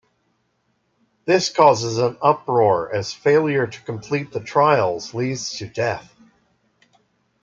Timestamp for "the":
4.31-4.39